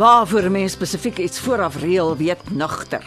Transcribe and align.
Waarvoor 0.00 0.50
mens 0.50 0.72
spesifiek 0.72 1.18
iets 1.18 1.40
vooraf 1.40 1.76
reël, 1.76 2.16
weet 2.16 2.50
nugter. 2.50 3.04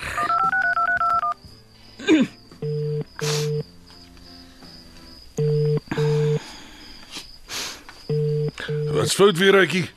Wat's 8.91 9.13
fout 9.13 9.37
weer, 9.37 9.55
Rykie? 9.57 9.89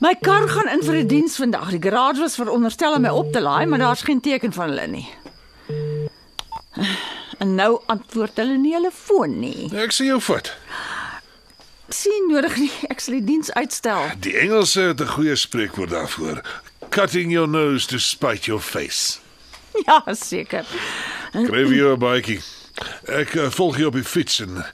My 0.00 0.14
kar 0.20 0.48
gaan 0.48 0.72
in 0.72 0.80
vir 0.82 0.94
'n 0.94 1.06
die 1.06 1.06
diens 1.06 1.36
vandag. 1.36 1.68
Die 1.70 1.82
garage 1.82 2.20
was 2.20 2.34
veronderstel 2.34 2.94
om 2.94 3.02
my 3.02 3.08
op 3.08 3.32
te 3.32 3.40
laai, 3.40 3.66
maar 3.66 3.78
daar's 3.78 4.02
geen 4.02 4.20
teken 4.20 4.52
van 4.52 4.68
hulle 4.68 4.86
nie. 4.86 5.08
En 7.38 7.54
nou 7.54 7.80
antwoord 7.86 8.36
hulle 8.36 8.56
nie 8.56 8.72
hulle 8.72 8.90
foon 8.90 9.38
nie. 9.40 9.70
Ek 9.74 9.92
sien 9.92 10.06
jou 10.06 10.20
vat. 10.20 10.56
Sien 11.88 12.28
nodig 12.30 12.56
nie, 12.56 12.70
ek 12.88 13.00
sal 13.00 13.18
die 13.18 13.24
diens 13.24 13.50
uitstel. 13.52 14.10
Die 14.24 14.36
Engelse 14.38 14.80
het 14.92 15.00
'n 15.00 15.06
goeie 15.16 15.36
spreekwoord 15.36 15.90
daarvoor. 15.90 16.42
Cutting 16.88 17.32
your 17.32 17.48
nose 17.48 17.86
to 17.86 17.98
spite 17.98 18.46
your 18.46 18.60
face. 18.62 19.18
Ja, 19.86 20.14
seker. 20.14 20.64
Skryf 21.32 21.68
jou 21.70 21.92
'n 21.92 21.98
baadjie. 21.98 22.40
Ek 23.04 23.34
uh, 23.34 23.50
volg 23.50 23.76
jou 23.76 23.86
op 23.86 23.94
die 23.94 24.04
fiets 24.04 24.40
en 24.40 24.64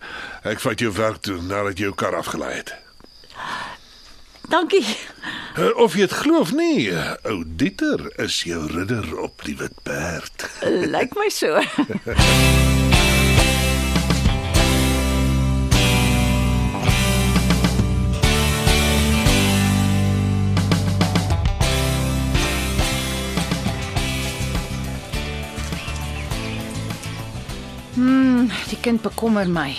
ek 0.42 0.60
vat 0.60 0.80
jou 0.80 0.92
werk 0.92 1.22
toe 1.22 1.42
nadat 1.42 1.78
jy 1.78 1.84
jou 1.84 1.94
kar 1.94 2.14
afgelaai 2.14 2.54
het. 2.54 2.74
Dankie. 4.48 4.84
Uh, 5.58 5.76
of 5.76 5.94
jy 5.94 6.06
dit 6.06 6.12
glo 6.12 6.40
of 6.40 6.52
nie, 6.52 6.88
ou 7.28 7.42
Dieter 7.46 8.12
is 8.16 8.42
jou 8.42 8.66
ridder 8.66 9.18
op 9.18 9.44
die 9.44 9.56
wit 9.56 9.82
perd. 9.82 10.48
Lyk 10.64 11.14
my 11.14 11.28
so. 11.28 11.60
Hmm, 27.98 28.46
die 28.70 28.78
kind 28.78 29.02
bekommer 29.02 29.48
my. 29.50 29.72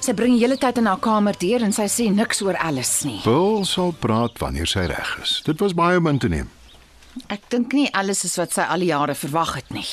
Sy 0.00 0.14
bring 0.16 0.32
die 0.32 0.40
hele 0.40 0.56
tyd 0.56 0.78
in 0.80 0.86
haar 0.88 1.02
kamer 1.04 1.36
deur 1.36 1.60
en 1.66 1.74
sy 1.76 1.84
sê 1.92 2.06
niks 2.08 2.40
oor 2.40 2.56
alles 2.56 2.94
nie. 3.04 3.18
Paul 3.26 3.66
sal 3.68 3.92
praat 3.92 4.40
wanneer 4.40 4.70
sy 4.70 4.86
reg 4.88 5.10
is. 5.20 5.34
Dit 5.44 5.60
was 5.60 5.76
baie 5.76 6.00
om 6.00 6.08
in 6.08 6.20
te 6.22 6.30
neem. 6.32 6.48
Ek 7.28 7.44
dink 7.52 7.76
nie 7.76 7.90
alles 7.92 8.24
is 8.24 8.38
wat 8.40 8.56
sy 8.56 8.64
al 8.64 8.80
die 8.80 8.88
jare 8.88 9.18
verwag 9.18 9.52
het 9.58 9.68
nie. 9.76 9.84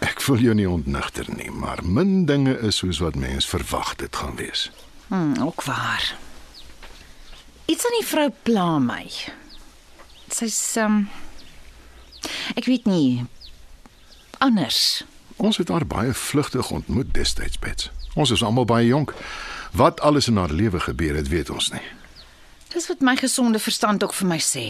Ek 0.00 0.24
wil 0.24 0.40
jou 0.40 0.54
nie 0.56 0.68
ontnigter 0.70 1.28
nie, 1.28 1.50
maar 1.52 1.82
min 1.84 2.24
dinge 2.30 2.56
is 2.64 2.80
soos 2.80 3.02
wat 3.04 3.20
mens 3.20 3.44
verwag 3.50 3.92
dit 4.00 4.16
gaan 4.16 4.38
wees. 4.40 4.70
Hmm, 5.10 5.36
ook 5.44 5.66
waar. 5.68 6.14
Iets 7.68 7.84
aan 7.84 7.98
die 7.98 8.08
vrou 8.08 8.28
pla 8.48 8.68
my. 8.80 9.04
Sy's 10.32 10.56
um 10.80 11.02
ek 12.56 12.64
weet 12.72 12.88
nie 12.88 13.26
anders. 14.40 15.02
Ons 15.40 15.56
het 15.56 15.68
haar 15.72 15.86
baie 15.86 16.12
vlugtig 16.12 16.70
ontmoet 16.70 17.14
destyds, 17.16 17.58
Bets. 17.58 17.88
Ons 18.14 18.30
is 18.34 18.42
almal 18.44 18.66
baie 18.68 18.86
jonk. 18.86 19.14
Wat 19.72 20.00
alles 20.04 20.28
in 20.28 20.36
haar 20.36 20.52
lewe 20.52 20.80
gebeur 20.80 21.16
het, 21.16 21.28
weet 21.32 21.50
ons 21.50 21.70
nie. 21.72 21.84
Dis 22.74 22.90
wat 22.90 23.00
my 23.00 23.16
gesonde 23.16 23.58
verstand 23.58 24.04
ook 24.04 24.12
vir 24.14 24.28
my 24.28 24.38
sê. 24.44 24.66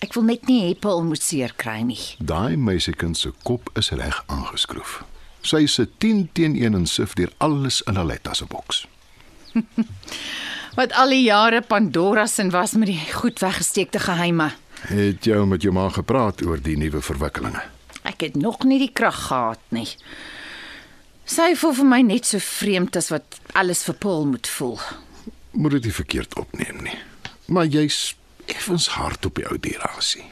Ek 0.00 0.16
wil 0.16 0.24
net 0.30 0.48
nie 0.48 0.72
Paul 0.74 1.04
moet 1.04 1.20
seer 1.22 1.52
kry 1.56 1.82
nie. 1.84 2.00
Daai 2.16 2.56
meisiekind 2.56 3.20
se 3.20 3.34
kop 3.44 3.68
is 3.76 3.92
reg 3.92 4.22
aangeskroef. 4.32 5.02
Sy 5.44 5.66
se 5.68 5.84
10 6.00 6.28
teen 6.32 6.56
1 6.56 6.80
en 6.80 6.88
sif 6.88 7.12
deur 7.14 7.32
alles 7.36 7.82
in 7.84 8.00
Aletta 8.00 8.34
se 8.34 8.48
boks. 8.48 8.86
Wat 10.78 10.96
al 10.96 11.12
die 11.12 11.22
jare 11.28 11.60
Pandora's 11.60 12.38
en 12.40 12.50
was 12.56 12.72
met 12.72 12.88
die 12.88 13.00
goed 13.12 13.40
weggesteekte 13.44 14.00
geheime. 14.00 14.54
Het 14.88 15.24
jou 15.28 15.44
met 15.46 15.62
jou 15.62 15.72
ma 15.76 15.90
gepraat 15.92 16.44
oor 16.44 16.60
die 16.60 16.76
nuwe 16.80 17.04
verwikkelinge? 17.04 17.75
Ek 18.06 18.22
het 18.22 18.36
nog 18.38 18.62
nie 18.64 18.78
die 18.78 18.92
krag 18.92 19.18
gehad 19.28 19.62
nie. 19.74 19.88
Sy 21.26 21.54
voel 21.58 21.74
vir 21.74 21.88
my 21.90 22.00
net 22.06 22.28
so 22.28 22.38
vreemd 22.38 22.96
as 22.96 23.10
wat 23.10 23.40
alles 23.58 23.82
vir 23.88 23.98
Paul 23.98 24.28
moet 24.30 24.46
voel. 24.46 24.78
Moet 25.50 25.78
dit 25.78 25.88
nie 25.88 25.96
verkeerd 25.96 26.36
opneem 26.38 26.84
nie. 26.86 26.98
Maar 27.50 27.66
jy's 27.66 28.14
effens 28.46 28.86
hard 28.94 29.26
op 29.26 29.40
die 29.40 29.46
ou 29.50 29.58
dirasie. 29.58 30.24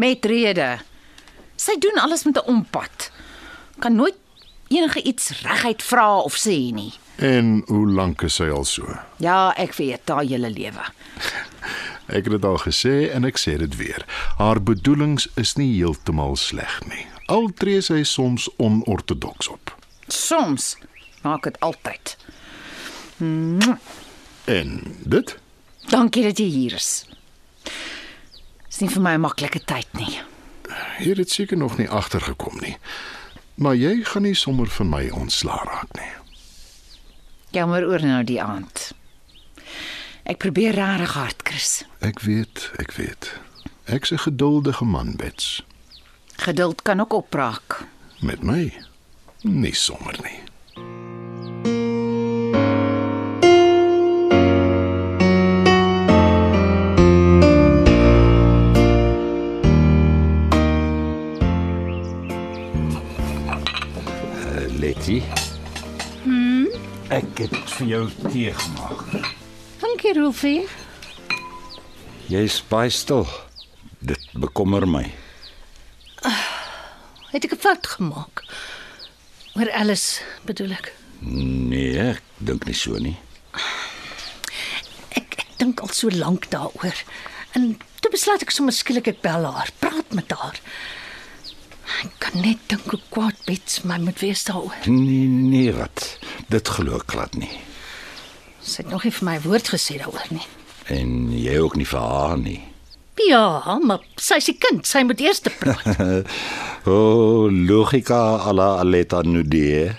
Met 0.00 0.24
rede. 0.24 0.78
Sy 1.60 1.76
doen 1.78 2.00
alles 2.00 2.24
met 2.24 2.40
'n 2.40 2.48
ompad. 2.48 3.10
Kan 3.78 3.94
nooit 3.94 4.16
enige 4.68 5.02
iets 5.02 5.42
reguit 5.42 5.82
vra 5.82 6.18
of 6.18 6.36
sê 6.36 6.72
nie. 6.72 6.92
En 7.16 7.62
hoe 7.66 7.86
lank 7.88 8.22
is 8.22 8.34
sy 8.34 8.48
al 8.48 8.64
so? 8.64 8.98
Ja, 9.16 9.52
ek 9.56 9.74
weet, 9.74 10.08
haar 10.08 10.24
hele 10.24 10.50
lewe. 10.50 10.84
Ek 12.10 12.24
het 12.26 12.32
dit 12.32 12.44
al 12.44 12.58
gesê 12.58 13.10
en 13.14 13.24
ek 13.24 13.38
sê 13.38 13.54
dit 13.60 13.76
weer. 13.76 14.02
Haar 14.38 14.58
bedoelings 14.62 15.28
is 15.38 15.54
nie 15.54 15.68
heeltemal 15.76 16.34
sleg 16.36 16.80
nie. 16.88 17.06
Al 17.30 17.50
tree 17.54 17.80
sy 17.84 18.02
soms 18.02 18.48
onortodoks 18.58 19.48
op. 19.52 19.74
Soms 20.10 20.76
maak 21.22 21.46
dit 21.46 21.60
altyd. 21.60 22.16
En 24.44 24.70
dit? 25.04 25.36
Dankie 25.92 26.24
dat 26.26 26.38
jy 26.38 26.48
hier 26.50 26.74
is. 26.74 27.06
Dis 28.66 28.80
nie 28.82 28.90
vir 28.90 29.02
my 29.02 29.14
'n 29.14 29.20
maklike 29.20 29.62
tyd 29.64 29.86
nie. 29.92 30.20
Hier 30.98 31.16
het 31.16 31.30
seker 31.30 31.56
nog 31.56 31.78
nie 31.78 31.88
agtergekom 31.88 32.58
nie. 32.60 32.76
Maar 33.54 33.76
jy 33.76 34.04
gaan 34.04 34.22
nie 34.22 34.34
sommer 34.34 34.66
van 34.68 34.88
my 34.88 35.08
ontslaa 35.08 35.62
raak 35.64 35.92
nie. 35.98 36.12
Jammer 37.50 37.86
oor 37.86 38.00
nou 38.00 38.24
die 38.24 38.42
aand. 38.42 38.92
Ek 40.24 40.38
probeer 40.38 40.74
regtig 40.74 41.12
hard, 41.12 41.42
Chris. 41.42 41.84
Ek 42.00 42.20
weet, 42.20 42.70
ek 42.78 42.92
weet. 42.92 43.32
Ek's 43.84 44.10
'n 44.12 44.18
geduldige 44.18 44.84
man, 44.84 45.16
Bets. 45.16 45.62
Geduld 46.40 46.82
kan 46.82 47.00
ook 47.00 47.12
opbraak. 47.12 47.84
Met 48.20 48.42
my 48.42 48.72
nie 49.42 49.74
sommer 49.74 50.16
nie. 50.22 50.38
Letty. 64.80 65.22
Hm. 66.22 66.64
Ek 67.08 67.38
het 67.44 67.56
vir 67.76 67.86
jou 67.86 68.04
tee 68.30 68.52
gemaak. 68.52 69.04
Dankie, 69.80 70.16
Rolfie. 70.16 70.68
Jy's 72.32 72.62
baie 72.68 72.88
stil. 72.88 73.26
Dit 74.00 74.24
bekommer 74.32 74.88
my. 74.88 75.19
Fout 77.70 77.86
gemaak? 77.86 78.42
Oor 79.54 79.68
alles 79.78 80.22
bedoel 80.42 80.72
ek. 80.74 80.88
Nee, 81.22 81.92
ek 82.02 82.22
dink 82.42 82.64
nie 82.66 82.74
so 82.74 82.98
nie. 82.98 83.14
Ek 85.14 85.36
ek 85.38 85.52
dink 85.60 85.78
al 85.84 85.92
so 85.94 86.10
lank 86.10 86.48
daaroor. 86.50 87.02
En 87.54 87.76
toe 88.02 88.10
besluit 88.10 88.42
ek 88.42 88.50
sommer 88.50 88.74
skielik 88.74 89.12
ek 89.12 89.20
bel 89.22 89.46
haar, 89.46 89.70
praat 89.78 90.16
met 90.18 90.34
haar. 90.34 90.58
Ek 92.00 92.16
kan 92.24 92.42
net 92.42 92.66
dink 92.72 92.90
hoe 92.90 92.98
kwaad 93.14 93.38
Bets 93.46 93.84
my 93.86 94.00
moet 94.02 94.18
wees 94.18 94.42
daaroor. 94.50 94.74
Nee, 94.90 95.30
nee, 95.30 95.70
wat? 95.78 96.08
Dit 96.50 96.74
glo 96.74 96.98
ek 96.98 97.14
glad 97.14 97.38
nie. 97.38 97.52
Sy 98.66 98.82
het 98.82 98.90
nog 98.90 99.06
nie 99.06 99.14
vir 99.20 99.30
my 99.30 99.38
woord 99.46 99.70
gesê 99.76 100.00
daaroor 100.02 100.34
nie. 100.34 100.46
En 100.90 101.14
jy 101.38 101.54
ook 101.62 101.78
nie 101.78 101.86
vir 101.86 102.02
haar 102.02 102.42
nie. 102.42 102.58
Ja, 103.28 103.78
maar 103.82 104.00
sy's 104.16 104.48
'n 104.48 104.58
kind, 104.58 104.86
sy 104.86 105.02
moet 105.02 105.20
eers 105.20 105.40
praat. 105.40 105.98
O, 106.86 106.92
oh, 106.92 107.50
logika 107.52 108.40
ala 108.48 108.80
aleta 108.80 109.20
nudie. 109.20 109.90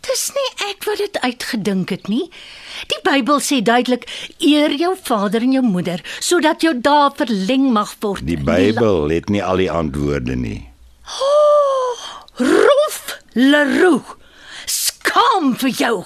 Dis 0.00 0.30
nie 0.32 0.70
ek 0.70 0.86
wat 0.88 0.96
dit 1.02 1.18
uitgedink 1.20 1.90
het 1.92 2.08
nie. 2.08 2.30
Die 2.88 3.00
Bybel 3.04 3.42
sê 3.44 3.60
duidelik: 3.60 4.06
eer 4.40 4.72
jou 4.72 4.94
vader 4.96 5.44
en 5.44 5.52
jou 5.52 5.62
moeder 5.66 6.00
sodat 6.24 6.64
jou 6.64 6.72
dae 6.80 7.10
verleng 7.18 7.68
mag 7.74 7.92
word. 8.00 8.24
Die 8.24 8.40
Bybel 8.40 9.12
het 9.12 9.28
nie 9.28 9.44
al 9.44 9.60
die 9.60 9.68
antwoorde 9.70 10.36
nie. 10.36 10.62
Rolf 12.40 13.18
Leroux. 13.36 14.16
Skaam 14.64 15.52
vir 15.60 15.76
jou. 15.76 15.96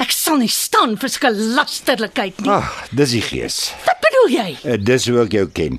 Ek 0.00 0.10
sal 0.16 0.40
nie 0.40 0.50
staan 0.50 0.96
vir 0.98 1.12
sulke 1.12 1.30
lasterlikheid 1.36 2.40
nie. 2.42 2.50
Ag, 2.50 2.88
dis 2.96 3.12
die 3.14 3.22
gees. 3.22 3.68
Wat 3.86 3.99
bedoel 4.20 4.36
jy? 4.36 4.58
Eh, 4.64 4.78
Dis 4.84 5.06
hoe 5.08 5.22
ek 5.24 5.32
jou 5.32 5.46
ken. 5.52 5.78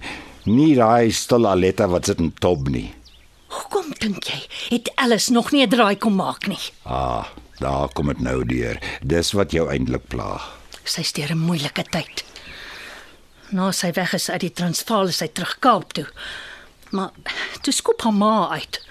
Nie 0.49 0.73
daai 0.75 1.11
stil 1.13 1.45
Aletta 1.47 1.87
wat 1.91 2.05
sit 2.09 2.19
in 2.19 2.31
tob 2.41 2.69
nie. 2.69 2.93
Hoekom 3.51 3.91
dink 3.99 4.23
jy 4.25 4.39
het 4.71 4.89
Alice 4.95 5.31
nog 5.31 5.51
nie 5.51 5.63
'n 5.65 5.69
draai 5.69 5.95
kom 5.97 6.15
maak 6.15 6.47
nie? 6.47 6.59
Ah, 6.85 7.25
daar 7.59 7.89
kom 7.93 8.07
dit 8.07 8.19
nou 8.19 8.43
deur. 8.45 8.79
Dis 9.03 9.31
wat 9.33 9.51
jou 9.51 9.69
eintlik 9.69 10.07
pla. 10.07 10.41
Sy 10.83 11.01
steur 11.03 11.31
'n 11.31 11.37
moeilike 11.37 11.83
tyd. 11.91 12.23
Na 13.51 13.71
sy 13.71 13.91
weg 13.91 14.13
is 14.13 14.29
uit 14.29 14.39
die 14.41 14.53
Transvaal 14.53 15.07
is 15.07 15.17
sy 15.17 15.27
terug 15.27 15.59
Kaap 15.59 15.93
toe. 15.93 16.07
Maar 16.91 17.11
toe 17.61 17.73
skop 17.73 18.01
haar 18.01 18.13
ma 18.13 18.49
uit. 18.49 18.81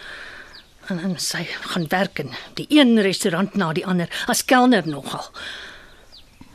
En, 0.89 0.99
en 0.99 1.19
sy 1.19 1.45
gaan 1.45 1.87
werk 1.89 2.19
in 2.19 2.31
die 2.55 2.67
een 2.69 3.01
restaurant 3.01 3.55
na 3.55 3.73
die 3.73 3.87
ander 3.87 4.09
as 4.29 4.45
kelner 4.45 4.87
nogal. 4.87 5.31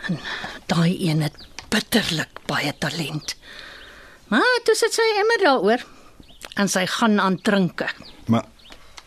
En 0.07 0.19
daai 0.67 1.09
een 1.09 1.21
het 1.21 1.33
bitterlik 1.75 2.39
baie 2.47 2.71
talent. 2.79 3.35
Maar 4.31 4.61
toe 4.65 4.75
sit 4.77 4.95
sy 4.95 5.05
immer 5.19 5.43
daaroor 5.43 5.83
en 6.61 6.71
sy 6.71 6.85
gaan 6.87 7.19
aan 7.19 7.39
drinke. 7.43 7.89
Maar 8.31 8.47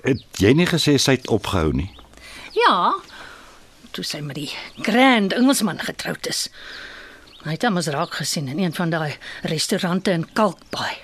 het 0.04 0.42
jy 0.42 0.52
nie 0.58 0.68
gesê 0.68 0.98
sy 1.00 1.16
het 1.16 1.30
opgehou 1.32 1.72
nie? 1.76 1.88
Ja, 2.56 2.92
toe 3.96 4.04
sy 4.04 4.20
met 4.24 4.38
die 4.38 4.50
grand 4.84 5.32
Engelsman 5.36 5.80
getroud 5.86 6.28
is. 6.28 6.46
Hy 7.44 7.54
het 7.54 7.64
hom 7.64 7.80
as 7.80 7.88
raak 7.94 8.18
gesien 8.18 8.50
in 8.52 8.60
een 8.60 8.74
van 8.76 8.92
daai 8.92 9.16
restaurante 9.48 10.12
in 10.12 10.26
Kalkbaai. 10.36 10.98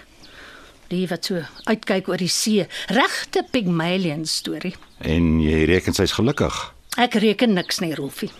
Die 0.92 1.06
wat 1.08 1.30
so 1.30 1.40
uitkyk 1.70 2.10
oor 2.12 2.20
die 2.20 2.30
see, 2.30 2.66
regte 2.92 3.46
Pygmalion 3.50 4.26
storie. 4.28 4.74
En 5.00 5.38
jy 5.40 5.64
reken 5.70 5.96
sy's 5.96 6.12
gelukkig. 6.18 6.58
Ek 7.00 7.16
reken 7.24 7.56
niks 7.56 7.80
nie, 7.82 7.94
Rolfie. 7.96 8.30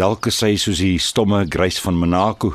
Dalk 0.00 0.30
is 0.30 0.38
sy 0.40 0.54
soos 0.56 0.78
die 0.80 0.96
stomme 0.96 1.42
Grace 1.52 1.80
van 1.84 1.98
Monaco. 2.00 2.54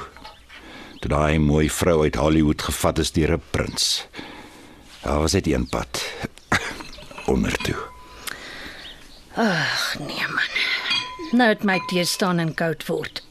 Toe 0.98 1.10
daai 1.12 1.38
mooi 1.38 1.68
vrou 1.70 2.00
uit 2.02 2.16
Hollywood 2.18 2.64
gevat 2.66 3.02
is 3.04 3.12
deur 3.14 3.36
'n 3.36 3.44
prins. 3.54 4.08
Daar 5.04 5.20
was 5.22 5.36
dit 5.38 5.48
een 5.48 5.68
pad 5.70 6.02
onder 7.34 7.54
toe. 7.62 7.78
Ag 9.36 10.00
nee 10.00 10.26
man. 10.34 10.50
Nou 11.38 11.50
het 11.50 11.64
my 11.64 11.78
tee 11.88 12.06
staan 12.06 12.40
en 12.40 12.54
koud 12.54 12.86
word. 12.88 13.22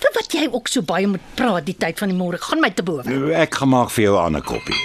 Vir 0.00 0.12
wat 0.14 0.32
jy 0.32 0.48
ook 0.50 0.68
so 0.68 0.80
baie 0.80 1.06
moet 1.06 1.28
praat 1.34 1.66
die 1.66 1.76
tyd 1.76 1.98
van 1.98 2.08
die 2.08 2.16
môre, 2.16 2.40
gaan 2.40 2.60
my 2.60 2.70
te 2.70 2.82
bowe. 2.82 3.04
Nou, 3.04 3.32
Ek 3.32 3.54
gaan 3.54 3.68
maak 3.68 3.90
vir 3.90 4.04
jou 4.04 4.16
'n 4.16 4.24
ander 4.24 4.42
koppie. 4.42 4.80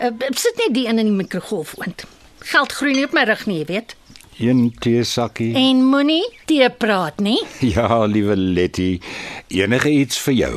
Uh, 0.00 0.08
sit 0.32 0.56
net 0.56 0.72
die 0.74 0.86
in 0.86 0.98
in 0.98 1.06
die 1.06 1.20
mikrogolf 1.20 1.76
oond. 1.76 2.04
Geld 2.38 2.72
groei 2.72 2.94
nie 2.94 3.04
op 3.04 3.12
my 3.12 3.24
rug 3.24 3.46
nie, 3.46 3.58
jy 3.58 3.64
weet. 3.66 3.96
Een 4.40 4.72
teesakkie. 4.78 5.54
En 5.54 5.84
moenie 5.84 6.24
tee 6.48 6.70
praat 6.70 7.18
nie. 7.20 7.42
Ja, 7.74 8.04
liewe 8.04 8.36
Letty, 8.36 9.00
enige 9.48 9.90
iets 9.90 10.18
vir 10.24 10.34
jou. 10.34 10.54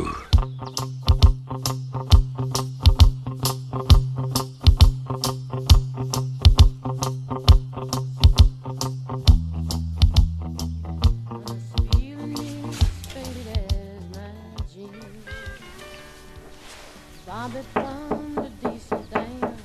Bob 17.25 17.55
it 17.55 17.65
from 17.73 18.35
the 18.35 18.49
decent 18.61 19.09
dam 19.11 19.55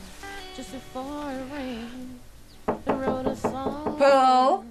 just 0.57 0.73
before 0.73 1.31
it 1.33 1.53
rained. 1.53 2.28
Pearl, 3.99 4.63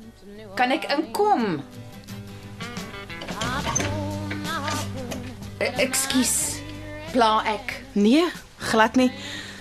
kan 0.56 0.72
ek 0.72 0.88
inkom? 0.98 1.62
Ekskuus. 5.78 6.62
Pla 7.12 7.42
ek. 7.46 7.82
Nee, 7.94 8.26
glad 8.72 8.96
nie. 8.96 9.12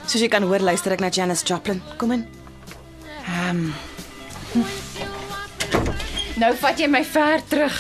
Soos 0.06 0.22
jy 0.22 0.28
kan 0.31 0.44
hoor, 0.46 0.62
luister 0.62 0.93
ek 0.94 1.02
na 1.02 1.10
Janis 1.10 1.43
Joplin. 1.46 1.82
Kom 1.98 2.12
in. 2.14 2.26
Nou 6.37 6.52
vat 6.60 6.78
jy 6.78 6.88
my 6.93 7.02
ver 7.04 7.43
terug. 7.48 7.76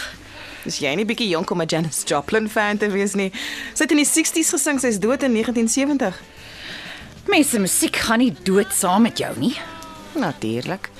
Is 0.66 0.80
jy 0.82 0.90
nie 0.98 1.06
bietjie 1.06 1.28
jonk 1.30 1.50
om 1.50 1.60
'n 1.62 1.68
Janis 1.68 2.02
Joplin 2.08 2.48
fan 2.48 2.78
te 2.78 2.88
wees 2.90 3.14
nie? 3.14 3.30
Sy 3.74 3.84
het 3.84 3.90
in 3.92 3.98
die 4.02 4.06
60's 4.06 4.50
gesing, 4.50 4.80
sy's 4.80 4.98
dood 4.98 5.22
in 5.22 5.32
1970. 5.32 6.14
Mense 7.28 7.58
musiek 7.58 7.96
gaan 7.96 8.18
nie 8.18 8.34
dood 8.42 8.72
saam 8.72 9.02
met 9.02 9.18
jou 9.18 9.32
nie. 9.38 9.54
Natuurlik. 10.18 10.90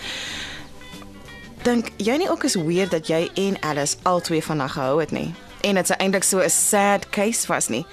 Dink 1.62 1.90
jy 1.96 2.16
nie 2.16 2.30
ook 2.30 2.44
is 2.44 2.54
weird 2.54 2.90
dat 2.90 3.08
jy 3.10 3.30
en 3.34 3.56
Alice 3.62 3.96
albei 4.02 4.42
van 4.42 4.58
haar 4.58 4.68
gehou 4.68 5.00
het 5.00 5.10
nie? 5.10 5.34
En 5.60 5.74
dit 5.74 5.86
sy 5.86 5.94
eintlik 5.98 6.24
so 6.24 6.38
'n 6.38 6.50
sad 6.50 7.08
case 7.10 7.46
was 7.46 7.68
nie. 7.68 7.86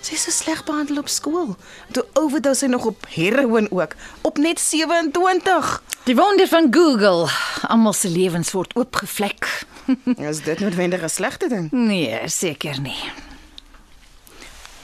Sy 0.00 0.14
is 0.14 0.22
so 0.22 0.30
sleg 0.30 0.64
behandel 0.64 0.98
op 0.98 1.08
skool. 1.08 1.56
Toe 1.92 2.06
overdose 2.12 2.58
sy 2.58 2.66
nog 2.66 2.84
op 2.84 3.06
heroin 3.08 3.70
ook, 3.70 3.94
op 4.20 4.38
net 4.38 4.60
27. 4.60 5.82
Die 6.04 6.16
wonder 6.16 6.48
van 6.48 6.66
Google. 6.70 7.28
Almal 7.68 7.92
se 7.92 8.08
lewens 8.08 8.50
word 8.52 8.74
oopgevlek. 8.74 9.66
Is 10.30 10.42
dit 10.42 10.58
noodwendig 10.58 11.02
'n 11.02 11.08
slegte 11.08 11.48
ding? 11.48 11.70
Nee, 11.70 12.28
seker 12.28 12.80
nie. 12.80 13.12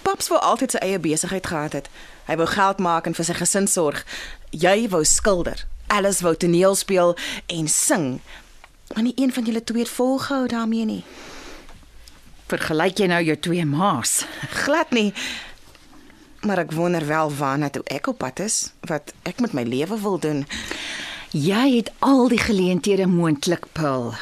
Paps 0.02 0.28
wou 0.28 0.40
altyd 0.40 0.70
sy 0.70 0.78
eie 0.78 0.98
besigheid 0.98 1.46
gehad 1.46 1.72
het. 1.72 1.88
Hy 2.24 2.36
wou 2.36 2.46
geld 2.46 2.78
maak 2.78 3.06
en 3.06 3.14
vir 3.14 3.24
sy 3.24 3.34
gesin 3.34 3.66
sorg. 3.66 4.04
Jy 4.50 4.88
wou 4.88 5.04
skilder. 5.04 5.66
Alice 5.88 6.22
wou 6.22 6.34
toneel 6.36 6.74
speel 6.74 7.16
en 7.46 7.68
sing. 7.68 8.20
Maar 8.94 9.02
nie 9.02 9.12
een 9.16 9.32
van 9.32 9.44
julle 9.44 9.64
twee 9.64 9.82
het 9.82 9.92
volgehou 9.92 10.46
daarmee 10.48 10.84
nie. 10.84 11.02
Vergelyk 12.48 12.98
jy 12.98 13.08
nou 13.10 13.20
jou 13.24 13.36
twee 13.36 13.64
ma's? 13.68 14.22
Glad 14.64 14.90
nie. 14.96 15.12
Maar 16.46 16.62
ek 16.64 16.72
wonder 16.72 17.04
wel 17.06 17.32
waarna 17.36 17.68
toe 17.72 17.82
ek 17.92 18.08
op 18.08 18.18
pad 18.22 18.40
is, 18.40 18.70
wat 18.88 19.12
ek 19.28 19.40
met 19.44 19.52
my 19.52 19.64
lewe 19.68 19.98
wil 20.00 20.18
doen. 20.22 20.44
Jy 21.34 21.64
het 21.76 21.90
al 21.98 22.28
die 22.32 22.40
geleenthede 22.40 23.06
moontlik, 23.06 23.66
Paul. 23.72 24.14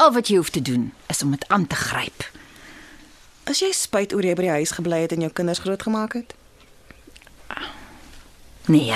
Al 0.00 0.12
wat 0.16 0.30
jy 0.32 0.38
hoef 0.40 0.52
te 0.54 0.62
doen 0.62 0.92
is 1.12 1.22
om 1.22 1.34
dit 1.34 1.44
aan 1.48 1.66
te 1.66 1.76
gryp. 1.76 2.24
As 3.44 3.60
jy 3.60 3.72
spyt 3.76 4.14
oor 4.14 4.24
jy 4.24 4.36
by 4.38 4.46
die 4.46 4.56
huis 4.62 4.72
gebly 4.78 5.02
het 5.04 5.12
en 5.12 5.26
jou 5.26 5.32
kinders 5.34 5.60
grootgemaak 5.60 6.16
het, 6.16 6.32
Nee, 8.66 8.94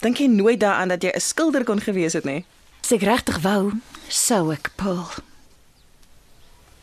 dink 0.00 0.18
jy 0.18 0.26
nooit 0.26 0.60
daaraan 0.60 0.88
dat 0.88 1.02
jy 1.02 1.10
'n 1.14 1.20
skilder 1.20 1.64
kon 1.64 1.80
gewees 1.80 2.12
het 2.12 2.24
nie? 2.24 2.44
as 2.90 2.96
ek 2.98 3.04
regtig 3.06 3.36
wou, 3.44 3.70
sou 4.10 4.50
ek, 4.50 4.72
Paul. 4.74 5.06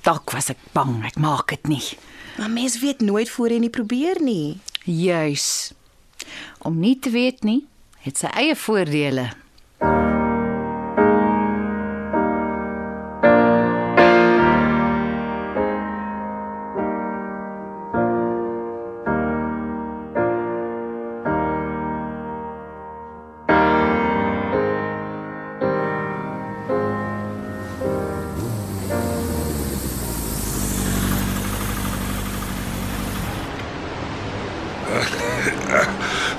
Dalk 0.08 0.32
was 0.32 0.48
ek 0.54 0.62
bang 0.72 1.02
ek 1.04 1.18
maak 1.20 1.52
dit 1.52 1.68
nie. 1.68 1.84
Maar 2.38 2.54
mens 2.54 2.78
weet 2.80 3.02
nooit 3.04 3.28
voor 3.28 3.52
jy 3.52 3.60
nie 3.60 3.74
probeer 3.74 4.22
nie. 4.24 4.62
Juis. 4.86 5.74
Om 6.64 6.80
nie 6.80 6.96
te 6.96 7.12
weet 7.12 7.44
nie, 7.44 7.66
het 8.06 8.22
sy 8.22 8.32
eie 8.40 8.56
voordele. 8.56 9.34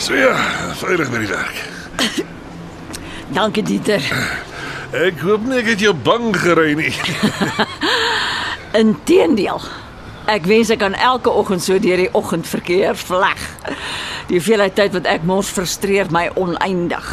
So 0.09 0.17
ja, 0.17 0.33
veilig 0.81 1.11
by 1.13 1.19
die 1.21 1.29
werk. 1.29 1.57
Dankie 3.37 3.61
Dieter. 3.61 4.01
Ek 4.97 5.19
hoop 5.21 5.43
nie 5.45 5.59
ek 5.61 5.67
het 5.75 5.83
jou 5.85 5.93
bang 5.93 6.31
gery 6.33 6.71
nie. 6.79 6.95
Inteendeel. 8.83 9.61
Ek 10.33 10.49
wens 10.49 10.73
ek 10.73 10.81
kan 10.81 10.97
elke 10.97 11.29
oggend 11.29 11.61
so 11.61 11.77
deur 11.77 12.01
die 12.01 12.09
oggendverkeer 12.17 12.97
vleg. 12.97 13.45
Die 14.33 14.41
hoeveelheid 14.41 14.79
tyd 14.81 14.97
wat 14.97 15.11
ek 15.13 15.29
mors 15.29 15.53
frustreer 15.53 16.09
my 16.15 16.31
oneindig. 16.41 17.13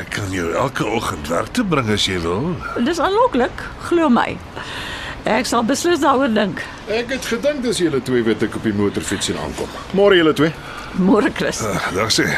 Ek 0.00 0.08
kan 0.16 0.32
jou 0.32 0.48
elke 0.56 0.88
oggend 0.88 1.28
werk 1.28 1.52
toe 1.52 1.66
bring 1.68 1.92
as 1.92 2.08
jy 2.08 2.16
wil. 2.24 2.54
Dis 2.88 3.04
aanloklik, 3.04 3.66
glo 3.90 4.08
my. 4.08 4.30
Ek 5.24 5.46
sal 5.46 5.64
beslis 5.66 6.00
daaroor 6.00 6.30
dink. 6.32 6.62
Ek 6.88 7.10
het 7.12 7.26
gedink 7.26 7.62
dis 7.62 7.78
julle 7.82 8.00
twee 8.02 8.22
wat 8.22 8.42
ek 8.42 8.54
op 8.56 8.62
die 8.62 8.72
motorfiets 8.72 9.26
sien 9.26 9.36
aankom. 9.42 9.68
Môre 9.98 10.16
julle 10.16 10.32
twee. 10.32 10.52
Môre 10.98 11.30
Chris. 11.34 11.60
Uh, 11.62 11.76
Dag 11.94 12.10
sê. 12.14 12.28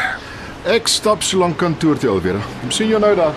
Ek 0.68 0.88
stap 0.88 1.22
so 1.22 1.38
lank 1.38 1.56
kantoor 1.60 1.98
toe 2.00 2.10
alweer. 2.10 2.40
Sien 2.68 2.88
jou 2.90 3.00
nou 3.00 3.14
daar. 3.16 3.34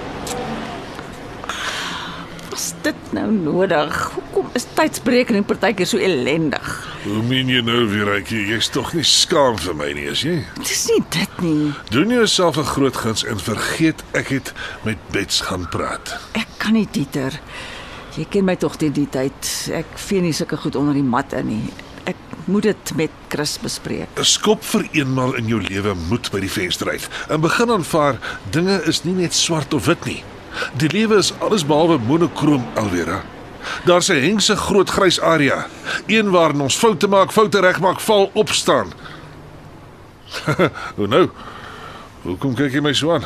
Was 2.53 2.73
dit 2.85 3.13
nou 3.15 3.29
nodig? 3.33 3.95
Hoekom 4.15 4.49
is 4.57 4.65
tydsberekening 4.77 5.45
partykeer 5.49 5.87
so 5.89 5.97
ellendig? 5.97 6.67
Hoe 7.03 7.21
meen 7.27 7.49
jy 7.51 7.61
nou 7.65 7.83
weer 7.91 8.11
ek 8.19 8.29
jy's 8.31 8.69
tog 8.71 8.93
nie 8.95 9.03
skaam 9.07 9.57
vir 9.59 9.75
my 9.75 9.89
nie, 9.97 10.05
is 10.11 10.21
jy? 10.23 10.35
Dis 10.61 10.85
nie 10.91 11.01
dit 11.13 11.39
nie. 11.43 11.71
Doen 11.91 12.13
jouself 12.13 12.57
'n 12.57 12.63
groot 12.73 12.95
guns 12.95 13.23
en 13.25 13.39
vergeet 13.39 14.03
ek 14.13 14.27
het 14.27 14.53
met 14.83 14.97
Bets 15.11 15.41
gaan 15.41 15.67
praat. 15.69 16.15
Ek 16.33 16.47
kan 16.57 16.73
nie 16.73 16.87
Dieter. 16.91 17.33
Jy 18.13 18.27
ken 18.29 18.45
my 18.45 18.53
tog 18.61 18.75
teen 18.77 18.93
die 18.93 19.07
tyd. 19.09 19.47
Ek 19.73 19.95
vee 19.97 20.21
nie 20.21 20.35
sulke 20.37 20.59
goed 20.61 20.75
onder 20.77 20.93
die 20.93 21.05
mat 21.05 21.33
in 21.33 21.47
nie. 21.49 21.71
Ek 22.05 22.19
moet 22.45 22.67
dit 22.67 22.91
met 22.99 23.15
Chris 23.31 23.55
bespreek. 23.57 24.21
Skop 24.21 24.61
vir 24.69 24.85
eenmal 24.99 25.33
in 25.39 25.49
jou 25.49 25.57
lewe 25.63 25.95
moed 26.11 26.29
by 26.29 26.43
die 26.43 26.51
venster 26.51 26.91
uit. 26.93 27.07
In 27.33 27.41
begin 27.41 27.73
aanvaar 27.73 28.19
dinge 28.53 28.77
is 28.89 29.01
nie 29.07 29.15
net 29.17 29.33
swart 29.33 29.73
of 29.73 29.89
wit 29.89 30.05
nie. 30.05 30.19
Die 30.77 30.91
lewe 30.93 31.17
is 31.17 31.33
alles 31.41 31.65
behalwe 31.65 31.97
monokroom 32.05 32.67
Alvera. 32.77 33.23
Daar's 33.87 34.11
'n 34.11 34.21
hengse 34.21 34.55
groot 34.55 34.89
grys 34.89 35.19
area, 35.21 35.67
een 36.07 36.29
waarin 36.29 36.61
ons 36.61 36.75
foute 36.77 37.07
maak, 37.07 37.31
foute 37.31 37.59
regmaak, 37.59 37.99
val, 37.99 38.29
opstaan. 38.33 38.91
Hoe 40.95 41.07
nou? 41.07 41.29
Hoekom 42.21 42.53
kyk 42.55 42.73
jy 42.73 42.81
my 42.81 42.93
so 42.93 43.11
aan? 43.13 43.25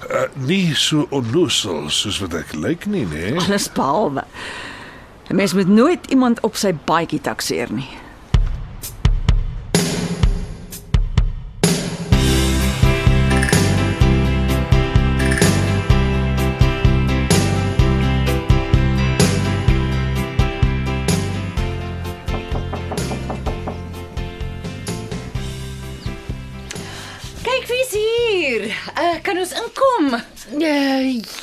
Uh, 0.00 0.22
nie 0.48 0.74
so 0.74 1.06
onnoosel 1.12 1.90
soos 1.92 2.18
wat 2.22 2.34
ek 2.38 2.54
lyk 2.56 2.86
nie, 2.88 3.04
né? 3.04 3.30
Nee? 3.30 3.40
Alles 3.42 3.68
behalwe. 3.72 4.24
'n 5.28 5.36
Mens 5.36 5.54
moet 5.54 5.68
nooit 5.68 6.06
iemand 6.10 6.40
op 6.40 6.56
sy 6.56 6.72
baadjie 6.84 7.20
takseer 7.20 7.72
nie. 7.72 7.88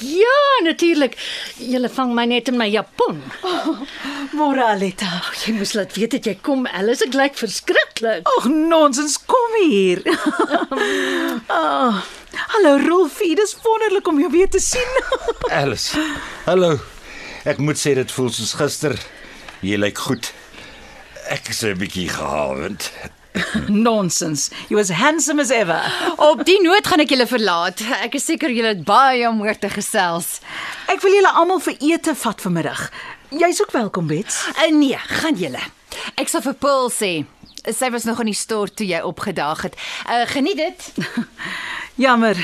Ja, 0.02 0.40
natuurlik. 0.64 1.18
Jy 1.60 1.82
vang 1.94 2.14
my 2.16 2.26
net 2.30 2.48
in 2.52 2.58
my 2.58 2.68
japon. 2.70 3.22
Môre 4.38 4.66
Aletta. 4.74 5.10
Jy 5.44 5.56
moes 5.58 5.74
laat 5.78 5.96
weet 5.98 6.16
dat 6.18 6.30
jy 6.30 6.36
kom, 6.46 6.66
Alice. 6.68 7.06
Ek 7.06 7.18
lyk 7.18 7.38
verskriklik. 7.40 8.28
Ag 8.38 8.48
nonsens, 8.52 9.18
kom 9.26 9.58
hier. 9.64 10.04
oh, 11.50 12.02
hallo 12.54 12.78
Rolfie, 12.86 13.36
dis 13.40 13.56
wonderlik 13.64 14.08
om 14.08 14.20
jou 14.22 14.32
weer 14.32 14.50
te 14.50 14.62
sien. 14.64 14.98
Alice. 15.62 15.98
Hallo. 16.46 16.76
Ek 17.48 17.62
moet 17.64 17.80
sê 17.80 17.94
dit 17.96 18.12
voel 18.12 18.34
soos 18.36 18.58
gister. 18.60 18.98
Jy 19.64 19.80
lyk 19.80 20.02
goed. 20.10 20.34
Ek 21.32 21.50
is 21.52 21.64
'n 21.64 21.78
bietjie 21.80 22.10
gehavend. 22.12 22.92
nonsens. 23.88 24.50
You 24.70 24.80
as 24.82 24.90
handsome 24.90 25.42
as 25.42 25.50
ever. 25.50 25.82
Op 26.18 26.44
die 26.48 26.60
noot 26.62 26.88
gaan 26.88 27.04
ek 27.04 27.14
julle 27.14 27.28
verlaat. 27.30 27.84
Ek 28.02 28.18
is 28.20 28.28
seker 28.28 28.54
julle 28.54 28.76
het 28.76 28.84
baie 28.88 29.28
om 29.30 29.42
oor 29.46 29.58
te 29.60 29.70
gesels. 29.72 30.38
Ek 30.92 31.02
wil 31.06 31.18
julle 31.18 31.34
almal 31.42 31.62
vir 31.64 31.78
ete 31.94 32.16
vat 32.16 32.44
vanmiddag. 32.44 32.88
Jy's 33.36 33.62
ook 33.62 33.74
welkom, 33.76 34.08
Bets. 34.08 34.46
Uh, 34.56 34.70
nee, 34.72 34.98
gaan 35.20 35.36
julle. 35.36 35.62
Ek 36.16 36.32
sal 36.32 36.44
vir 36.46 36.56
Paul 36.62 36.92
sê. 36.94 37.12
Sy 37.68 37.90
was 37.92 38.06
nog 38.08 38.22
in 38.24 38.32
die 38.32 38.38
stort 38.38 38.78
toe 38.80 38.88
jy 38.88 39.02
opgedaag 39.04 39.66
het. 39.68 39.76
Uh, 40.08 40.24
geniet 40.32 40.62
dit. 40.62 41.08
Jammer. 42.06 42.40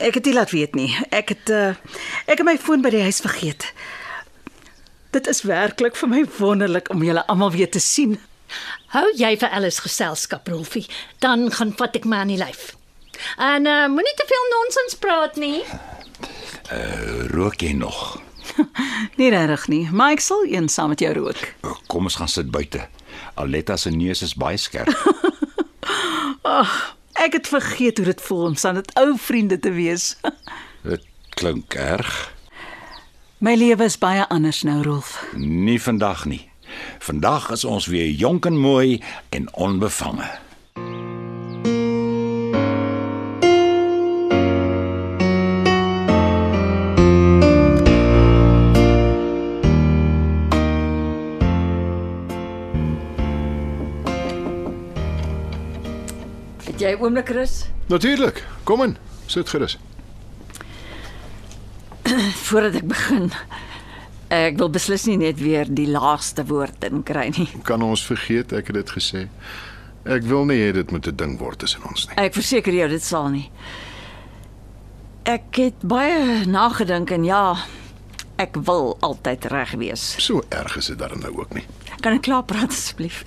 Ek 0.00 0.16
het 0.16 0.24
dit 0.24 0.34
laat 0.34 0.50
weet 0.50 0.74
nie. 0.74 0.88
Ek 1.14 1.34
het 1.34 1.52
uh, 1.52 1.74
ek 2.24 2.40
het 2.40 2.46
my 2.48 2.56
foon 2.58 2.82
by 2.82 2.90
die 2.94 3.04
huis 3.04 3.20
vergeet. 3.24 3.68
Dit 5.14 5.28
is 5.30 5.44
werklik 5.46 5.94
vir 6.00 6.10
my 6.10 6.22
wonderlik 6.38 6.88
om 6.90 7.04
julle 7.06 7.22
almal 7.30 7.52
weer 7.54 7.70
te 7.70 7.82
sien. 7.82 8.16
Hou 8.94 9.06
jy 9.18 9.34
vir 9.40 9.50
Alice 9.50 9.82
geselskap, 9.82 10.48
Rolfie, 10.48 10.86
dan 11.24 11.50
gaan 11.52 11.72
vat 11.78 11.96
ek 11.96 12.04
my 12.08 12.22
aan 12.22 12.32
die 12.34 12.40
lyf. 12.40 12.74
En 13.38 13.66
uh, 13.66 13.86
moenie 13.90 14.14
te 14.18 14.26
veel 14.28 14.46
nonsens 14.52 14.98
praat 14.98 15.36
nie. 15.40 15.62
Uh, 16.72 17.26
rook 17.34 17.60
jy 17.62 17.72
nog? 17.78 18.20
Nie 19.18 19.30
regtig 19.32 19.68
nie, 19.72 19.84
maar 19.90 20.14
ek 20.14 20.22
sal 20.24 20.44
een 20.46 20.68
saam 20.68 20.92
met 20.92 21.00
jou 21.02 21.12
rook. 21.16 21.40
Uh, 21.64 21.74
Kom 21.90 22.06
ons 22.10 22.18
gaan 22.20 22.30
sit 22.30 22.50
buite. 22.54 22.86
Aletta 23.40 23.76
se 23.76 23.90
neus 23.90 24.22
is 24.22 24.34
baie 24.38 24.58
skerp. 24.60 24.90
Ek 27.24 27.32
het 27.32 27.48
vergeet 27.48 27.96
hoe 27.96 28.06
dit 28.06 28.20
voel 28.20 28.44
om 28.50 28.54
saam 28.58 28.74
met 28.74 28.90
ou 29.00 29.14
vriende 29.18 29.58
te 29.58 29.70
wees. 29.72 30.16
Dit 30.88 31.04
klink 31.38 31.74
erg. 31.74 32.10
My 33.38 33.54
lewe 33.56 33.86
is 33.88 33.98
baie 33.98 34.26
anders 34.28 34.62
nou, 34.62 34.82
Rolf. 34.82 35.16
Nie 35.36 35.80
vandag 35.82 36.24
nie. 36.24 36.42
Vandag 36.98 37.50
is 37.50 37.64
ons 37.64 37.86
weer 37.86 38.10
jonk 38.10 38.46
en 38.46 38.58
mooi 38.58 39.02
en 39.28 39.54
onbevange. 39.54 40.30
Het 56.64 56.80
jy 56.80 56.90
'n 56.96 57.00
oomblik 57.00 57.28
Chris? 57.28 57.64
Natuurlik. 57.86 58.44
Kom 58.62 58.82
in. 58.82 58.96
Sit 59.26 59.48
gerus. 59.48 59.78
Voordat 62.46 62.74
ek 62.74 62.86
begin. 62.86 63.32
Ek 64.34 64.56
wil 64.58 64.70
beslis 64.74 65.04
nie 65.06 65.16
net 65.20 65.38
weer 65.42 65.68
die 65.68 65.86
laaste 65.86 66.42
woord 66.48 66.84
in 66.88 67.02
kry 67.06 67.28
nie. 67.36 67.46
Kan 67.68 67.82
ons 67.86 68.02
vergeet 68.08 68.52
ek 68.56 68.72
het 68.72 68.78
dit 68.80 68.90
gesê. 68.96 69.26
Ek 70.04 70.26
wil 70.28 70.44
nie 70.48 70.58
hê 70.60 70.72
dit 70.74 70.90
moet 70.90 71.06
'n 71.08 71.16
ding 71.16 71.38
word 71.38 71.58
tussen 71.62 71.84
ons 71.88 72.08
nie. 72.08 72.16
Ek 72.18 72.34
verseker 72.34 72.72
jou 72.74 72.88
dit 72.88 73.02
sal 73.02 73.28
nie. 73.30 73.50
Ek 75.24 75.56
het 75.56 75.80
baie 75.82 76.44
nagedink 76.46 77.10
en 77.10 77.24
ja, 77.24 77.56
ek 78.36 78.56
wil 78.66 78.96
altyd 79.00 79.44
reg 79.52 79.72
wees. 79.80 80.02
So 80.18 80.42
erg 80.50 80.76
is 80.76 80.86
dit 80.92 80.98
dan 80.98 81.20
nou 81.20 81.32
ook 81.38 81.54
nie. 81.54 81.64
Kan 82.02 82.12
ek 82.18 82.22
klaar 82.26 82.42
praat 82.44 82.68
asseblief? 82.74 83.24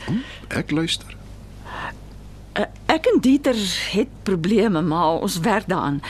Ek 0.49 0.71
luister. 0.71 1.15
Uh, 2.57 2.65
Ek 2.87 3.05
en 3.13 3.19
Dieter 3.21 3.55
het 3.93 4.09
probleme, 4.23 4.81
maar 4.81 5.21
ons 5.21 5.39
werk 5.39 5.67
daaraan. 5.67 6.01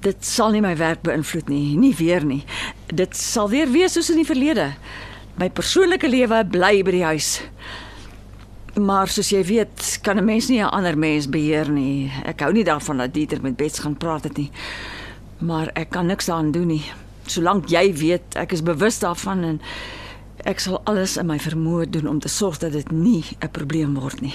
Dit 0.00 0.24
sal 0.24 0.50
nie 0.52 0.60
my 0.64 0.76
werk 0.76 1.02
beïnvloed 1.02 1.48
nie, 1.48 1.76
nie 1.76 1.94
weer 1.96 2.24
nie. 2.24 2.44
Dit 2.90 3.16
sal 3.16 3.48
weer 3.50 3.70
wees 3.70 3.94
soos 3.94 4.10
in 4.10 4.16
die 4.16 4.26
verlede. 4.26 4.72
My 5.38 5.48
persoonlike 5.50 6.08
lewe 6.10 6.42
bly 6.50 6.82
by 6.82 6.90
die 6.90 7.04
huis. 7.06 7.28
Maar 8.80 9.10
soos 9.10 9.30
jy 9.30 9.42
weet, 9.46 9.98
kan 10.02 10.18
'n 10.18 10.24
mens 10.24 10.48
nie 10.48 10.60
'n 10.60 10.70
ander 10.70 10.98
mens 10.98 11.28
beheer 11.28 11.70
nie. 11.70 12.10
Ek 12.24 12.40
hou 12.40 12.52
nie 12.52 12.64
daarvan 12.64 12.96
dat 12.96 13.14
Dieter 13.14 13.42
met 13.42 13.56
Bets 13.56 13.78
gaan 13.78 13.96
praat 13.96 14.24
het 14.24 14.36
nie. 14.36 14.50
Maar 15.38 15.70
ek 15.74 15.90
kan 15.90 16.06
niks 16.06 16.26
daaraan 16.26 16.52
doen 16.52 16.66
nie. 16.66 16.84
Solank 17.26 17.68
jy 17.68 17.94
weet, 17.94 18.34
ek 18.34 18.52
is 18.52 18.62
bewus 18.62 18.98
daarvan 18.98 19.44
en 19.44 19.60
ek 20.44 20.60
sal 20.60 20.80
alles 20.84 21.16
in 21.16 21.26
my 21.26 21.38
vermoë 21.38 21.90
doen 21.90 22.06
om 22.06 22.20
te 22.20 22.28
sorg 22.28 22.58
dat 22.58 22.72
dit 22.72 22.90
nie 22.90 23.24
'n 23.40 23.50
probleem 23.50 23.94
word 23.94 24.20
nie. 24.20 24.34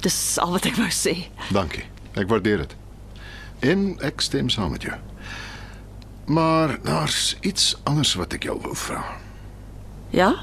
Dis 0.00 0.38
al 0.38 0.50
wat 0.50 0.66
ek 0.66 0.76
wou 0.76 0.90
sê. 0.90 1.28
Dankie. 1.52 1.84
Ek 2.14 2.28
waardeer 2.28 2.58
dit. 2.58 2.85
En 3.58 3.96
ek 4.00 4.20
stem 4.20 4.48
saam 4.48 4.70
met 4.70 4.82
jou. 4.82 4.96
Maar 6.26 6.78
daar's 6.82 7.36
iets 7.40 7.76
anders 7.82 8.14
wat 8.14 8.32
ek 8.32 8.42
jou 8.42 8.58
wil 8.62 8.74
vra. 8.74 9.04
Ja? 10.10 10.34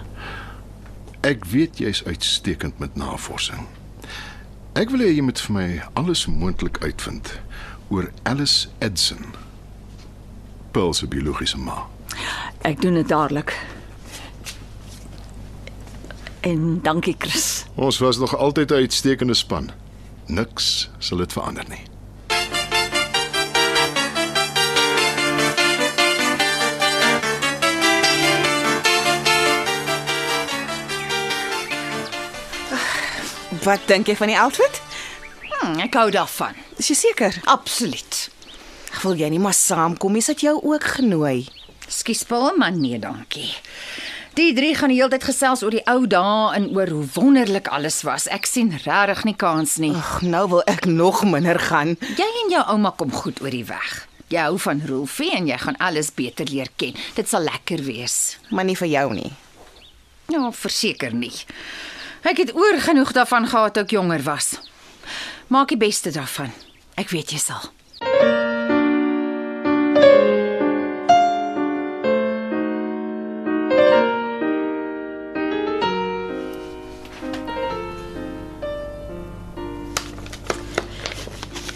Ek 1.24 1.46
weet 1.46 1.78
jy's 1.78 2.04
uitstekend 2.06 2.80
met 2.80 2.96
navorsing. 2.96 3.68
Ek 4.74 4.90
wil 4.90 5.04
hê 5.06 5.12
jy 5.14 5.22
moet 5.22 5.40
vir 5.40 5.54
my 5.54 5.68
alles 6.00 6.26
moontlik 6.26 6.80
uitvind 6.82 7.36
oor 7.94 8.10
Alice 8.24 8.68
Edson. 8.80 9.36
Pearl 10.72 10.94
se 10.94 11.08
biologiese 11.08 11.58
ma. 11.58 11.84
Ek 12.66 12.82
doen 12.82 12.98
dit 12.98 13.08
dadelik. 13.08 13.54
En 16.44 16.80
dankie 16.84 17.16
Chris. 17.18 17.66
Ons 17.76 17.98
was 18.04 18.18
nog 18.18 18.36
altyd 18.36 18.72
'n 18.72 18.84
uitstekende 18.84 19.34
span. 19.34 19.72
Niks 20.26 20.90
sal 20.98 21.18
dit 21.18 21.34
verander 21.34 21.66
nie. 21.70 21.93
Wat 33.64 33.80
dink 33.88 34.10
jy 34.12 34.16
van 34.20 34.28
die 34.28 34.36
outfit? 34.36 34.80
Hm, 35.48 35.78
ek 35.86 35.94
hou 35.96 36.10
daarvan. 36.12 36.58
Is 36.82 36.90
jy 36.92 36.96
seker? 37.00 37.36
Absoluut. 37.48 38.18
Wil 39.06 39.16
jy 39.22 39.30
nie 39.32 39.40
maar 39.40 39.56
saamkom? 39.56 40.18
Is 40.20 40.28
dit 40.34 40.44
jou 40.50 40.58
ook 40.60 40.84
genooi? 40.98 41.46
Skus 41.88 42.26
Paul, 42.28 42.58
maar 42.60 42.74
nee, 42.76 43.00
dankie. 43.00 43.54
Die 44.36 44.50
drie 44.58 44.74
gaan 44.76 44.92
die 44.92 44.98
hele 44.98 45.14
tyd 45.14 45.24
gesels 45.30 45.64
oor 45.64 45.72
die 45.72 45.84
ou 45.88 46.04
dae 46.10 46.58
en 46.58 46.66
oor 46.76 46.92
hoe 46.92 47.06
wonderlik 47.16 47.70
alles 47.72 48.02
was. 48.04 48.26
Ek 48.28 48.50
sien 48.50 48.74
regtig 48.84 49.24
nie 49.30 49.36
kans 49.40 49.78
nie. 49.80 49.94
Ag, 49.96 50.20
nou 50.28 50.44
wil 50.58 50.66
ek 50.68 50.84
nog 50.90 51.22
minder 51.24 51.60
gaan. 51.70 51.96
Jy 52.18 52.28
en 52.44 52.52
jou 52.58 52.66
ouma 52.76 52.92
kom 52.98 53.16
goed 53.16 53.40
oor 53.46 53.54
die 53.54 53.64
weg. 53.70 53.94
Jy 54.34 54.44
hou 54.44 54.58
van 54.66 54.84
Rolfie 54.90 55.32
en 55.38 55.48
jy 55.48 55.62
gaan 55.62 55.80
alles 55.80 56.12
beter 56.12 56.52
leer 56.52 56.74
ken. 56.76 57.00
Dit 57.16 57.32
sal 57.32 57.48
lekker 57.48 57.86
wees. 57.88 58.36
Maar 58.52 58.68
nie 58.68 58.76
vir 58.80 58.92
jou 58.92 59.08
nie. 59.16 59.32
Ja, 60.34 60.50
verseker 60.52 61.14
nie. 61.16 61.36
Ek 62.24 62.38
het 62.38 62.56
oor 62.56 62.80
genoeg 62.80 63.12
daarvan 63.12 63.48
gehad 63.48 63.74
toe 63.76 63.84
ek 63.84 63.92
jonger 63.92 64.22
was. 64.24 64.54
Maak 65.52 65.74
die 65.74 65.78
beste 65.78 66.12
daarvan. 66.12 66.54
Ek 66.96 67.12
weet 67.12 67.34
jy 67.36 67.40
sal. 67.42 67.60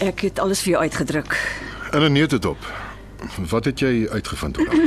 Ek 0.00 0.24
het 0.24 0.38
alles 0.40 0.64
vir 0.64 0.78
jou 0.78 0.82
uitgedruk. 0.82 1.36
En 1.92 2.02
'n 2.02 2.12
neut 2.12 2.30
het 2.30 2.44
op. 2.44 2.58
Wat 3.50 3.64
het 3.64 3.78
jy 3.78 4.08
uitgevind 4.08 4.58
oor 4.58 4.66
haar? 4.66 4.86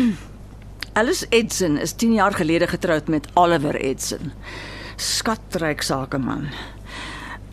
Alice 1.00 1.26
Edson 1.30 1.78
is 1.78 1.94
10 1.94 2.14
jaar 2.14 2.34
gelede 2.34 2.68
getroud 2.68 3.08
met 3.08 3.28
Oliver 3.34 3.76
Edson. 3.76 4.34
Skatryk 5.02 5.82
sakeman. 5.82 6.50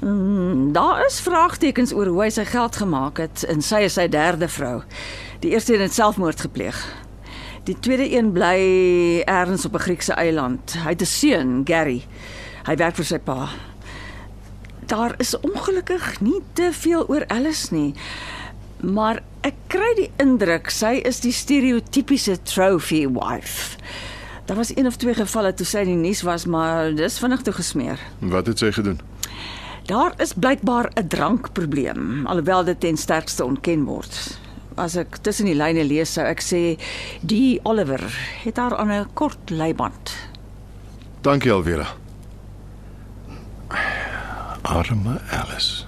Mm, 0.00 0.72
daar 0.72 1.06
is 1.06 1.20
vraagtekens 1.20 1.94
oor 1.96 2.06
hoe 2.12 2.20
hy 2.22 2.28
sy 2.30 2.44
geld 2.44 2.76
gemaak 2.76 3.22
het 3.22 3.44
en 3.48 3.62
sy 3.64 3.86
is 3.86 3.96
sy 3.96 4.04
derde 4.12 4.50
vrou. 4.52 4.82
Die 5.40 5.54
eerste 5.56 5.78
het 5.80 5.96
selfmoord 5.96 6.44
gepleeg. 6.44 6.76
Die 7.64 7.76
tweede 7.80 8.04
een 8.12 8.34
bly 8.36 8.58
ergens 9.24 9.64
op 9.64 9.74
'n 9.74 9.86
Griekse 9.86 10.12
eiland. 10.12 10.76
Hy 10.76 10.92
het 10.92 11.00
'n 11.00 11.06
seun, 11.06 11.62
Gary. 11.64 12.04
Hy 12.66 12.76
werk 12.76 12.96
vir 12.96 13.04
sy 13.04 13.18
pa. 13.18 13.48
Daar 14.86 15.14
is 15.18 15.40
ongelukkig 15.40 16.20
nie 16.20 16.42
te 16.52 16.68
veel 16.72 17.08
oor 17.08 17.26
Alice 17.26 17.74
nie. 17.74 17.94
Maar 18.80 19.22
ek 19.40 19.54
kry 19.66 19.94
die 19.96 20.10
indruk 20.16 20.70
sy 20.70 21.00
is 21.04 21.20
die 21.20 21.32
stereotypiese 21.32 22.42
trophy 22.42 23.06
wife. 23.08 23.76
Daar 24.48 24.56
was 24.56 24.76
een 24.76 24.86
of 24.86 24.96
twee 24.96 25.14
gevalle 25.14 25.54
toe 25.54 25.66
sy 25.68 25.82
in 25.84 25.90
die 25.90 26.08
nuus 26.08 26.22
was, 26.24 26.46
maar 26.48 26.94
dis 26.96 27.18
vinnig 27.20 27.42
toe 27.44 27.52
gesmeer. 27.52 28.00
Wat 28.32 28.46
het 28.48 28.62
sy 28.62 28.70
gedoen? 28.72 28.96
Daar 29.90 30.14
is 30.24 30.32
blykbaar 30.32 30.88
'n 30.94 31.08
drankprobleem, 31.08 32.26
alhoewel 32.26 32.64
dit 32.64 32.80
ten 32.80 32.96
sterkste 32.96 33.44
ontken 33.44 33.84
word. 33.84 34.38
As 34.74 34.96
ek 34.96 35.16
tussen 35.16 35.44
die 35.44 35.54
lyne 35.54 35.84
lees, 35.84 36.12
sou 36.12 36.24
ek 36.26 36.40
sê 36.40 36.80
die 37.20 37.60
Oliver 37.62 38.00
het 38.44 38.56
haar 38.56 38.76
aan 38.76 38.90
'n 38.90 39.12
kort 39.12 39.50
leiband. 39.50 40.16
Dankie 41.20 41.52
Alvera. 41.52 41.86
Arme 44.62 45.20
Alice. 45.30 45.87